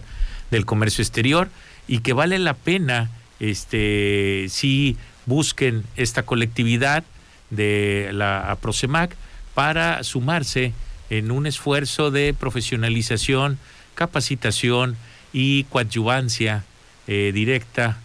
del 0.52 0.66
comercio 0.66 1.02
exterior 1.02 1.50
y 1.88 2.00
que 2.00 2.14
vale 2.14 2.38
la 2.40 2.54
pena 2.54 3.10
este 3.40 4.46
si 4.50 4.98
busquen 5.26 5.84
esta 5.96 6.24
colectividad 6.24 7.04
de 7.50 8.12
la 8.14 8.58
Prosemac 8.62 9.16
para 9.56 10.04
sumarse 10.04 10.74
en 11.10 11.32
un 11.32 11.48
esfuerzo 11.48 12.12
de 12.12 12.34
profesionalización, 12.34 13.58
capacitación 13.96 14.98
y 15.34 15.64
coadyuvancia 15.66 16.64
eh, 17.08 17.32
directa 17.34 17.98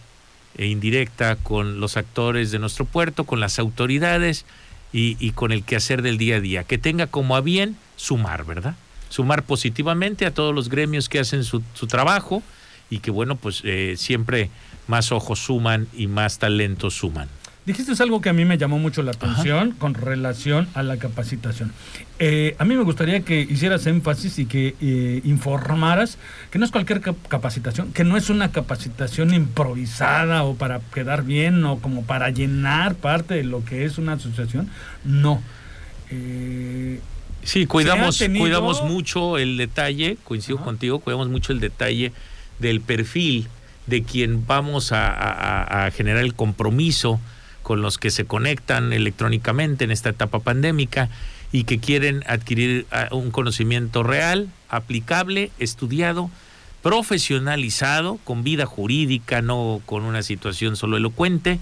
e 0.57 0.67
indirecta 0.67 1.35
con 1.35 1.79
los 1.79 1.97
actores 1.97 2.51
de 2.51 2.59
nuestro 2.59 2.85
puerto, 2.85 3.25
con 3.25 3.39
las 3.39 3.59
autoridades 3.59 4.45
y, 4.91 5.31
con 5.31 5.51
el 5.51 5.63
quehacer 5.63 6.01
del 6.01 6.17
día 6.17 6.37
a 6.37 6.39
día. 6.39 6.63
Que 6.63 6.77
tenga 6.77 7.07
como 7.07 7.35
a 7.35 7.41
bien 7.41 7.75
sumar, 7.97 8.45
¿verdad? 8.45 8.75
Sumar 9.09 9.43
positivamente 9.43 10.25
a 10.25 10.33
todos 10.33 10.55
los 10.55 10.69
gremios 10.69 11.09
que 11.09 11.19
hacen 11.19 11.43
su, 11.43 11.61
trabajo 11.87 12.41
y 12.89 12.99
que, 12.99 13.11
bueno, 13.11 13.35
pues 13.35 13.61
eh, 13.65 13.95
siempre 13.97 14.49
más 14.87 15.11
ojos 15.11 15.39
suman 15.39 15.87
y 15.93 16.07
más 16.07 16.39
talentos 16.39 16.93
suman. 16.93 17.27
Dijiste 17.65 17.91
algo 18.03 18.21
que 18.21 18.29
a 18.29 18.33
mí 18.33 18.45
me 18.45 18.59
llamó 18.59 18.77
mucho 18.77 19.01
la 19.01 19.11
atención 19.11 19.71
con 19.71 19.95
relación 19.95 20.67
a 20.75 20.83
la 20.83 20.97
capacitación. 20.97 21.73
Eh, 22.19 22.55
a 22.59 22.65
mí 22.65 22.75
me 22.75 22.83
gustaría 22.83 23.21
que 23.21 23.41
hicieras 23.41 23.87
énfasis 23.87 24.37
y 24.37 24.45
que 24.45 24.75
eh, 24.79 25.21
informaras 25.23 26.19
que 26.51 26.59
no 26.59 26.65
es 26.65 26.71
cualquier 26.71 27.01
capacitación, 27.01 27.91
que 27.91 28.03
no 28.03 28.17
es 28.17 28.29
una 28.29 28.51
capacitación 28.51 29.33
improvisada 29.33 30.43
o 30.43 30.53
para 30.53 30.79
quedar 30.93 31.23
bien 31.23 31.65
o 31.65 31.79
como 31.79 32.03
para 32.03 32.29
llenar 32.29 32.93
parte 32.93 33.33
de 33.33 33.43
lo 33.43 33.65
que 33.65 33.83
es 33.83 33.97
una 33.97 34.13
asociación. 34.13 34.69
No. 35.03 35.41
Eh, 36.11 36.99
sí, 37.41 37.65
cuidamos, 37.65 38.23
cuidamos 38.37 38.83
mucho 38.83 39.39
el 39.39 39.57
detalle, 39.57 40.17
coincido 40.23 40.59
contigo, 40.59 40.99
cuidamos 40.99 41.29
mucho 41.29 41.51
el 41.51 41.59
detalle 41.59 42.13
del 42.59 42.79
perfil 42.81 43.47
de 43.87 44.03
quien 44.03 44.45
vamos 44.45 44.91
a 44.91 45.89
generar 45.95 46.23
el 46.23 46.35
compromiso 46.35 47.19
con 47.65 47.81
los 47.81 47.97
que 47.97 48.11
se 48.11 48.25
conectan 48.25 48.93
electrónicamente 48.93 49.85
en 49.85 49.89
esta 49.89 50.09
etapa 50.09 50.37
pandémica 50.37 51.09
y 51.51 51.63
que 51.63 51.79
quieren 51.79 52.23
adquirir 52.27 52.85
ah, 52.91 53.07
un 53.09 53.31
conocimiento 53.31 54.03
real, 54.03 54.49
aplicable, 54.69 55.49
estudiado, 55.57 56.29
profesionalizado, 56.83 58.19
con 58.23 58.43
vida 58.43 58.67
jurídica, 58.67 59.41
no 59.41 59.81
con 59.87 60.03
una 60.03 60.21
situación 60.21 60.75
solo 60.75 60.95
elocuente, 60.97 61.59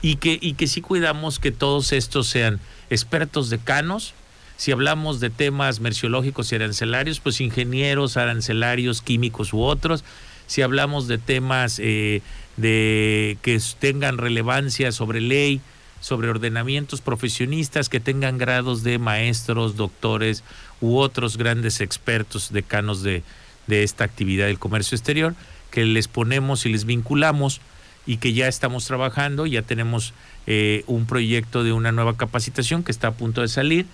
y 0.00 0.16
que, 0.16 0.38
y 0.40 0.54
que 0.54 0.66
sí 0.66 0.80
cuidamos 0.80 1.38
que 1.38 1.52
todos 1.52 1.92
estos 1.92 2.26
sean 2.26 2.58
expertos 2.88 3.50
decanos. 3.50 4.14
Si 4.56 4.72
hablamos 4.72 5.20
de 5.20 5.28
temas 5.28 5.80
merciológicos 5.80 6.50
y 6.52 6.54
arancelarios, 6.54 7.20
pues 7.20 7.42
ingenieros, 7.42 8.16
arancelarios, 8.16 9.02
químicos 9.02 9.52
u 9.52 9.60
otros. 9.60 10.04
Si 10.46 10.62
hablamos 10.62 11.06
de 11.06 11.18
temas 11.18 11.78
eh, 11.82 12.22
de 12.56 13.38
que 13.42 13.60
tengan 13.78 14.18
relevancia 14.18 14.92
sobre 14.92 15.20
ley, 15.20 15.60
sobre 16.00 16.28
ordenamientos 16.28 17.00
profesionistas, 17.00 17.88
que 17.88 18.00
tengan 18.00 18.38
grados 18.38 18.82
de 18.82 18.98
maestros, 18.98 19.76
doctores 19.76 20.44
u 20.80 20.98
otros 20.98 21.36
grandes 21.36 21.80
expertos 21.80 22.52
decanos 22.52 23.02
de, 23.02 23.22
de 23.66 23.82
esta 23.82 24.04
actividad 24.04 24.46
del 24.46 24.58
comercio 24.58 24.96
exterior, 24.96 25.34
que 25.70 25.84
les 25.84 26.08
ponemos 26.08 26.66
y 26.66 26.68
les 26.68 26.84
vinculamos 26.84 27.60
y 28.06 28.18
que 28.18 28.32
ya 28.32 28.48
estamos 28.48 28.84
trabajando, 28.86 29.46
ya 29.46 29.62
tenemos 29.62 30.12
eh, 30.46 30.84
un 30.86 31.06
proyecto 31.06 31.64
de 31.64 31.72
una 31.72 31.90
nueva 31.90 32.16
capacitación 32.16 32.82
que 32.84 32.92
está 32.92 33.08
a 33.08 33.14
punto 33.14 33.40
de 33.40 33.48
salir 33.48 33.86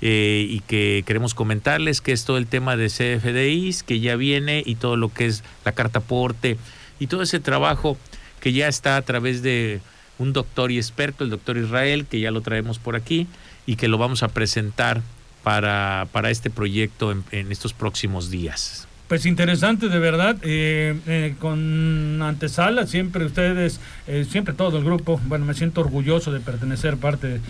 eh, 0.00 0.46
y 0.48 0.60
que 0.60 1.02
queremos 1.06 1.34
comentarles 1.34 2.00
que 2.00 2.12
es 2.12 2.24
todo 2.24 2.38
el 2.38 2.46
tema 2.46 2.76
de 2.76 2.88
CFDIs 2.88 3.82
que 3.82 4.00
ya 4.00 4.16
viene 4.16 4.62
y 4.64 4.74
todo 4.74 4.96
lo 4.96 5.12
que 5.12 5.26
es 5.26 5.42
la 5.64 5.72
carta 5.72 6.00
aporte 6.00 6.58
y 6.98 7.06
todo 7.06 7.22
ese 7.22 7.40
trabajo 7.40 7.96
que 8.40 8.52
ya 8.52 8.68
está 8.68 8.96
a 8.96 9.02
través 9.02 9.42
de 9.42 9.80
un 10.18 10.32
doctor 10.32 10.70
y 10.70 10.78
experto, 10.78 11.24
el 11.24 11.30
doctor 11.30 11.56
Israel, 11.58 12.06
que 12.06 12.20
ya 12.20 12.30
lo 12.30 12.40
traemos 12.40 12.78
por 12.78 12.96
aquí 12.96 13.26
y 13.66 13.76
que 13.76 13.88
lo 13.88 13.98
vamos 13.98 14.22
a 14.22 14.28
presentar 14.28 15.02
para, 15.42 16.08
para 16.12 16.30
este 16.30 16.50
proyecto 16.50 17.12
en, 17.12 17.52
estos 17.52 17.72
próximos 17.72 18.30
días. 18.30 18.88
Pues 19.08 19.24
interesante, 19.24 19.88
de 19.88 19.98
verdad. 20.00 20.36
Eh, 20.42 20.98
eh, 21.06 21.34
con 21.38 22.20
antesala, 22.22 22.86
siempre 22.86 23.24
ustedes, 23.24 23.80
eh, 24.08 24.26
siempre 24.28 24.52
todo 24.52 24.78
el 24.78 24.84
grupo, 24.84 25.20
bueno, 25.26 25.44
me 25.44 25.54
siento 25.54 25.80
orgulloso 25.80 26.32
de 26.32 26.40
pertenecer 26.40 26.96
parte, 26.96 27.40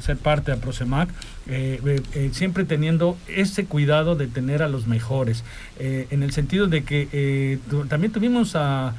ser 0.00 0.16
parte 0.16 0.52
a 0.52 0.56
Prosemac, 0.56 1.10
siempre 2.32 2.64
teniendo 2.64 3.18
ese 3.28 3.66
cuidado 3.66 4.14
de 4.14 4.26
tener 4.26 4.62
a 4.62 4.68
los 4.68 4.86
mejores, 4.86 5.44
en 5.78 6.22
el 6.22 6.32
sentido 6.32 6.66
de 6.66 6.84
que 6.84 7.58
también 7.88 8.12
tuvimos 8.12 8.54
a 8.56 8.94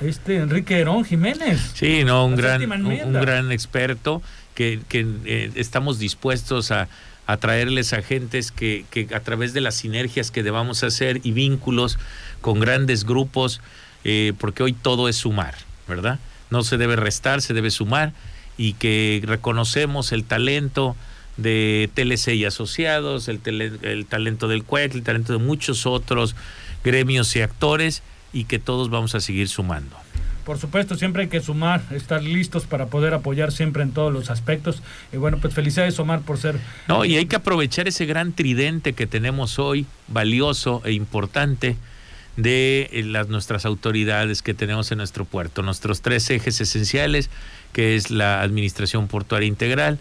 este 0.00 0.36
Enrique 0.36 0.78
Herón 0.78 1.04
Jiménez. 1.04 1.72
Sí, 1.74 2.04
no, 2.04 2.26
un 2.26 2.36
gran, 2.36 2.62
un, 2.84 3.12
gran 3.12 3.52
experto 3.52 4.22
que, 4.54 4.80
eh, 4.92 5.50
estamos 5.54 5.98
dispuestos 5.98 6.70
a, 6.70 6.88
a 7.32 7.38
traerles 7.38 7.92
agentes 7.92 8.52
que, 8.52 8.84
que 8.90 9.08
a 9.14 9.20
través 9.20 9.54
de 9.54 9.60
las 9.60 9.74
sinergias 9.74 10.30
que 10.30 10.42
debamos 10.42 10.84
hacer 10.84 11.20
y 11.24 11.32
vínculos 11.32 11.98
con 12.40 12.60
grandes 12.60 13.04
grupos, 13.04 13.60
eh, 14.04 14.34
porque 14.38 14.62
hoy 14.62 14.74
todo 14.74 15.08
es 15.08 15.16
sumar, 15.16 15.54
¿verdad? 15.88 16.18
No 16.50 16.62
se 16.62 16.76
debe 16.76 16.96
restar, 16.96 17.40
se 17.40 17.54
debe 17.54 17.70
sumar 17.70 18.12
y 18.58 18.74
que 18.74 19.22
reconocemos 19.24 20.12
el 20.12 20.24
talento 20.24 20.94
de 21.38 21.88
TLC 21.94 22.34
y 22.34 22.44
asociados, 22.44 23.28
el, 23.28 23.40
el 23.82 24.04
talento 24.06 24.46
del 24.46 24.64
CUEC, 24.64 24.94
el 24.94 25.02
talento 25.02 25.32
de 25.32 25.38
muchos 25.38 25.86
otros 25.86 26.36
gremios 26.84 27.34
y 27.36 27.40
actores 27.40 28.02
y 28.34 28.44
que 28.44 28.58
todos 28.58 28.90
vamos 28.90 29.14
a 29.14 29.20
seguir 29.20 29.48
sumando. 29.48 30.01
Por 30.44 30.58
supuesto, 30.58 30.96
siempre 30.96 31.22
hay 31.22 31.28
que 31.28 31.40
sumar, 31.40 31.82
estar 31.90 32.22
listos 32.22 32.64
para 32.64 32.86
poder 32.86 33.14
apoyar 33.14 33.52
siempre 33.52 33.82
en 33.82 33.92
todos 33.92 34.12
los 34.12 34.30
aspectos. 34.30 34.82
Y 35.12 35.16
bueno, 35.16 35.38
pues 35.40 35.54
felicidades 35.54 35.98
Omar 35.98 36.20
por 36.22 36.38
ser... 36.38 36.58
No, 36.88 37.04
y 37.04 37.16
hay 37.16 37.26
que 37.26 37.36
aprovechar 37.36 37.88
ese 37.88 38.06
gran 38.06 38.32
tridente 38.32 38.92
que 38.92 39.06
tenemos 39.06 39.58
hoy, 39.58 39.86
valioso 40.08 40.82
e 40.84 40.92
importante, 40.92 41.76
de 42.36 42.88
eh, 42.92 43.02
las, 43.04 43.28
nuestras 43.28 43.66
autoridades 43.66 44.42
que 44.42 44.54
tenemos 44.54 44.90
en 44.90 44.98
nuestro 44.98 45.24
puerto. 45.24 45.62
Nuestros 45.62 46.00
tres 46.00 46.28
ejes 46.30 46.60
esenciales, 46.60 47.30
que 47.72 47.96
es 47.96 48.10
la 48.10 48.42
Administración 48.42 49.08
Portuaria 49.08 49.46
Integral, 49.46 49.98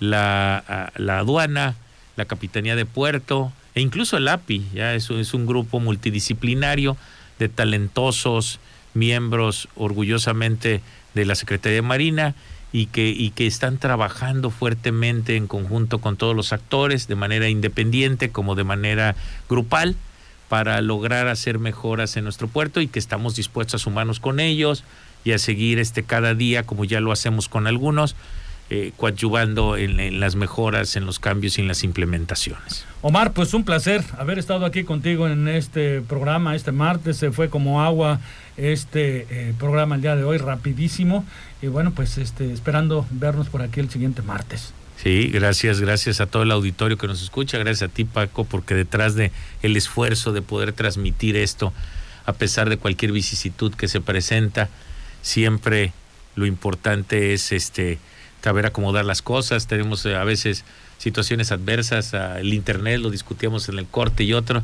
la, 0.00 0.90
la 0.96 1.18
aduana, 1.18 1.76
la 2.16 2.24
Capitanía 2.24 2.76
de 2.76 2.86
Puerto 2.86 3.52
e 3.74 3.80
incluso 3.80 4.16
el 4.16 4.28
API, 4.28 4.66
ya 4.74 4.94
eso 4.94 5.18
es 5.18 5.32
un 5.32 5.46
grupo 5.46 5.80
multidisciplinario 5.80 6.96
de 7.38 7.48
talentosos 7.48 8.60
miembros 8.94 9.68
orgullosamente 9.74 10.80
de 11.14 11.24
la 11.24 11.34
Secretaría 11.34 11.76
de 11.76 11.82
Marina 11.82 12.34
y 12.72 12.86
que, 12.86 13.08
y 13.08 13.30
que 13.30 13.46
están 13.46 13.78
trabajando 13.78 14.50
fuertemente 14.50 15.36
en 15.36 15.46
conjunto 15.46 15.98
con 15.98 16.16
todos 16.16 16.34
los 16.34 16.52
actores, 16.52 17.06
de 17.06 17.16
manera 17.16 17.48
independiente 17.48 18.30
como 18.30 18.54
de 18.54 18.64
manera 18.64 19.14
grupal, 19.48 19.94
para 20.48 20.80
lograr 20.82 21.28
hacer 21.28 21.58
mejoras 21.58 22.16
en 22.16 22.24
nuestro 22.24 22.48
puerto 22.48 22.80
y 22.80 22.88
que 22.88 22.98
estamos 22.98 23.36
dispuestos 23.36 23.80
a 23.80 23.84
sumarnos 23.84 24.20
con 24.20 24.38
ellos 24.40 24.84
y 25.24 25.32
a 25.32 25.38
seguir 25.38 25.78
este 25.78 26.02
cada 26.02 26.34
día, 26.34 26.64
como 26.64 26.84
ya 26.84 27.00
lo 27.00 27.12
hacemos 27.12 27.48
con 27.48 27.66
algunos, 27.66 28.16
eh, 28.74 28.92
coadyuvando 28.96 29.76
en, 29.76 30.18
las 30.18 30.34
mejoras, 30.34 30.96
en 30.96 31.04
los 31.04 31.18
cambios 31.18 31.58
y 31.58 31.60
en 31.60 31.68
las 31.68 31.84
implementaciones. 31.84 32.86
Omar, 33.02 33.34
pues 33.34 33.52
un 33.52 33.64
placer 33.64 34.02
haber 34.16 34.38
estado 34.38 34.64
aquí 34.64 34.82
contigo 34.82 35.28
en 35.28 35.46
este 35.46 36.00
programa 36.00 36.56
este 36.56 36.72
martes. 36.72 37.18
Se 37.18 37.32
fue 37.32 37.50
como 37.50 37.82
agua 37.82 38.18
este 38.56 39.26
eh, 39.28 39.52
programa 39.58 39.96
el 39.96 40.00
día 40.00 40.16
de 40.16 40.24
hoy, 40.24 40.38
rapidísimo. 40.38 41.26
Y 41.60 41.66
bueno, 41.66 41.90
pues 41.90 42.16
este, 42.16 42.50
esperando 42.50 43.04
vernos 43.10 43.50
por 43.50 43.60
aquí 43.60 43.78
el 43.78 43.90
siguiente 43.90 44.22
martes. 44.22 44.72
Sí, 44.96 45.28
gracias, 45.28 45.78
gracias 45.78 46.22
a 46.22 46.26
todo 46.26 46.42
el 46.42 46.50
auditorio 46.50 46.96
que 46.96 47.06
nos 47.06 47.22
escucha, 47.22 47.58
gracias 47.58 47.90
a 47.90 47.92
ti 47.92 48.06
Paco, 48.06 48.44
porque 48.44 48.74
detrás 48.74 49.14
de 49.16 49.32
el 49.60 49.76
esfuerzo 49.76 50.32
de 50.32 50.40
poder 50.40 50.72
transmitir 50.72 51.36
esto, 51.36 51.74
a 52.24 52.32
pesar 52.32 52.70
de 52.70 52.78
cualquier 52.78 53.12
vicisitud 53.12 53.74
que 53.74 53.86
se 53.86 54.00
presenta, 54.00 54.70
siempre 55.20 55.92
lo 56.36 56.46
importante 56.46 57.34
es 57.34 57.52
este 57.52 57.98
saber 58.42 58.66
acomodar 58.66 59.04
las 59.04 59.22
cosas. 59.22 59.66
Tenemos 59.66 60.04
eh, 60.06 60.16
a 60.16 60.24
veces 60.24 60.64
situaciones 60.98 61.52
adversas, 61.52 62.14
el 62.38 62.54
internet 62.54 63.00
lo 63.00 63.10
discutíamos 63.10 63.68
en 63.68 63.78
el 63.78 63.86
corte 63.86 64.22
y 64.22 64.34
otro, 64.34 64.62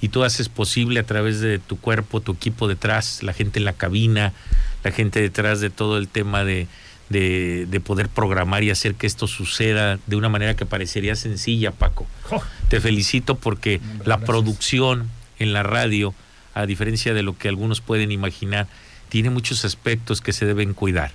y 0.00 0.08
tú 0.08 0.22
haces 0.22 0.48
posible 0.48 1.00
a 1.00 1.02
través 1.02 1.40
de 1.40 1.58
tu 1.58 1.78
cuerpo, 1.78 2.20
tu 2.20 2.32
equipo 2.32 2.68
detrás, 2.68 3.22
la 3.22 3.32
gente 3.32 3.58
en 3.58 3.64
la 3.64 3.72
cabina, 3.72 4.32
la 4.84 4.92
gente 4.92 5.20
detrás 5.20 5.60
de 5.60 5.68
todo 5.68 5.98
el 5.98 6.06
tema 6.06 6.44
de, 6.44 6.68
de, 7.08 7.80
poder 7.84 8.08
programar 8.08 8.62
y 8.62 8.70
hacer 8.70 8.94
que 8.94 9.08
esto 9.08 9.26
suceda 9.26 9.98
de 10.06 10.16
una 10.16 10.28
manera 10.28 10.54
que 10.54 10.64
parecería 10.64 11.16
sencilla, 11.16 11.72
Paco. 11.72 12.06
Te 12.68 12.80
felicito 12.80 13.34
porque 13.34 13.80
la 14.04 14.18
producción 14.18 15.10
en 15.40 15.52
la 15.52 15.64
radio, 15.64 16.14
a 16.54 16.66
diferencia 16.66 17.14
de 17.14 17.24
lo 17.24 17.36
que 17.36 17.48
algunos 17.48 17.80
pueden 17.80 18.12
imaginar, 18.12 18.68
tiene 19.08 19.30
muchos 19.30 19.64
aspectos 19.64 20.20
que 20.20 20.32
se 20.32 20.46
deben 20.46 20.72
cuidar 20.72 21.10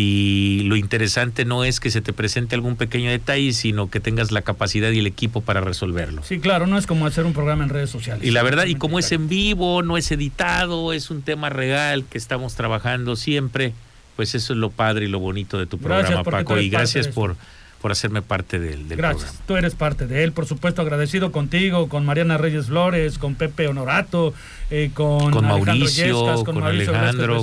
y 0.00 0.60
lo 0.62 0.76
interesante 0.76 1.44
no 1.44 1.64
es 1.64 1.80
que 1.80 1.90
se 1.90 2.00
te 2.00 2.12
presente 2.12 2.54
algún 2.54 2.76
pequeño 2.76 3.10
detalle, 3.10 3.52
sino 3.52 3.90
que 3.90 3.98
tengas 3.98 4.30
la 4.30 4.42
capacidad 4.42 4.92
y 4.92 5.00
el 5.00 5.08
equipo 5.08 5.40
para 5.40 5.60
resolverlo. 5.60 6.22
Sí, 6.22 6.38
claro, 6.38 6.68
no 6.68 6.78
es 6.78 6.86
como 6.86 7.04
hacer 7.04 7.26
un 7.26 7.32
programa 7.32 7.64
en 7.64 7.70
redes 7.70 7.90
sociales. 7.90 8.24
Y 8.24 8.30
la 8.30 8.44
verdad, 8.44 8.66
y 8.66 8.76
como 8.76 9.00
es 9.00 9.10
en 9.10 9.28
vivo, 9.28 9.82
no 9.82 9.96
es 9.96 10.12
editado, 10.12 10.92
es 10.92 11.10
un 11.10 11.22
tema 11.22 11.50
real 11.50 12.04
que 12.08 12.16
estamos 12.16 12.54
trabajando 12.54 13.16
siempre, 13.16 13.72
pues 14.14 14.36
eso 14.36 14.52
es 14.52 14.58
lo 14.60 14.70
padre 14.70 15.06
y 15.06 15.08
lo 15.08 15.18
bonito 15.18 15.58
de 15.58 15.66
tu 15.66 15.78
programa, 15.78 16.22
Paco, 16.22 16.60
y 16.60 16.68
gracias 16.68 17.08
por 17.08 17.34
por 17.80 17.92
hacerme 17.92 18.22
parte 18.22 18.58
del, 18.58 18.88
del 18.88 18.98
Gracias, 18.98 19.40
tú 19.46 19.56
eres 19.56 19.74
parte 19.74 20.06
de 20.06 20.24
él, 20.24 20.32
por 20.32 20.46
supuesto, 20.46 20.82
agradecido 20.82 21.30
contigo, 21.30 21.88
con 21.88 22.04
Mariana 22.04 22.36
Reyes 22.36 22.66
Flores, 22.66 23.18
con 23.18 23.36
Pepe 23.36 23.68
Honorato, 23.68 24.34
eh, 24.70 24.90
con, 24.92 25.30
con 25.30 25.46
Mauricio, 25.46 26.44
con, 26.44 26.62
Alejandro, 26.62 27.42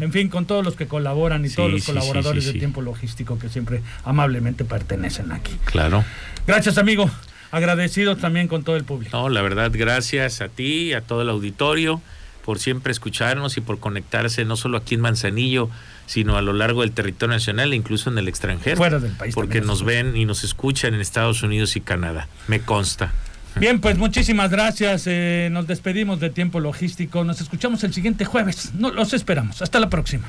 en 0.00 0.12
fin, 0.12 0.28
con 0.28 0.46
todos 0.46 0.64
los 0.64 0.74
que 0.74 0.86
colaboran 0.86 1.44
y 1.44 1.50
todos 1.50 1.70
los 1.70 1.84
colaboradores 1.84 2.44
de 2.46 2.54
Tiempo 2.54 2.82
Logístico 2.82 3.38
que 3.38 3.48
siempre 3.48 3.82
amablemente 4.04 4.64
pertenecen 4.64 5.32
aquí. 5.32 5.56
Claro. 5.64 6.04
Gracias, 6.46 6.78
amigo. 6.78 7.10
Agradecido 7.52 8.16
también 8.16 8.48
con 8.48 8.64
todo 8.64 8.76
el 8.76 8.84
público. 8.84 9.16
No, 9.16 9.28
la 9.28 9.40
verdad, 9.40 9.70
gracias 9.72 10.40
a 10.40 10.48
ti, 10.48 10.92
a 10.92 11.00
todo 11.00 11.22
el 11.22 11.28
auditorio, 11.30 12.02
por 12.46 12.60
siempre 12.60 12.92
escucharnos 12.92 13.56
y 13.56 13.60
por 13.60 13.80
conectarse, 13.80 14.44
no 14.44 14.54
solo 14.54 14.78
aquí 14.78 14.94
en 14.94 15.00
Manzanillo, 15.00 15.68
sino 16.06 16.36
a 16.36 16.42
lo 16.42 16.52
largo 16.52 16.82
del 16.82 16.92
territorio 16.92 17.34
nacional 17.34 17.72
e 17.72 17.76
incluso 17.76 18.08
en 18.08 18.18
el 18.18 18.28
extranjero. 18.28 18.76
Fuera 18.76 19.00
del 19.00 19.10
país. 19.12 19.34
Porque 19.34 19.60
nos 19.60 19.84
ven 19.84 20.16
y 20.16 20.24
nos 20.26 20.44
escuchan 20.44 20.94
en 20.94 21.00
Estados 21.00 21.42
Unidos 21.42 21.74
y 21.74 21.80
Canadá. 21.80 22.28
Me 22.46 22.60
consta. 22.60 23.12
Bien, 23.56 23.80
pues 23.80 23.98
muchísimas 23.98 24.50
gracias. 24.50 25.04
Eh, 25.06 25.48
nos 25.50 25.66
despedimos 25.66 26.20
de 26.20 26.30
tiempo 26.30 26.60
logístico. 26.60 27.24
Nos 27.24 27.40
escuchamos 27.40 27.82
el 27.82 27.92
siguiente 27.92 28.24
jueves. 28.24 28.72
No, 28.74 28.92
los 28.92 29.12
esperamos. 29.12 29.60
Hasta 29.60 29.80
la 29.80 29.90
próxima. 29.90 30.28